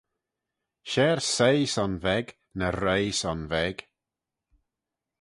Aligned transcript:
Share 0.91 1.21
soie 1.35 1.67
son 1.73 1.93
veg 2.03 2.27
na 2.59 2.67
roie 2.81 3.09
son 3.19 3.41
veg 3.51 3.77